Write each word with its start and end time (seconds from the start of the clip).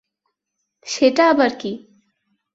সেটা 0.87 1.23
আবার 1.29 1.51
কী? 1.59 1.71